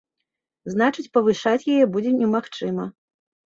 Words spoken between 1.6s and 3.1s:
яе будзе немагчыма.